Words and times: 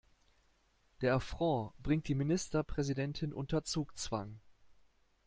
Der 1.01 1.13
Affront 1.13 1.73
bringt 1.83 2.07
die 2.07 2.15
Ministerpräsidentin 2.15 3.31
unter 3.31 3.63
Zugzwang. 3.63 4.39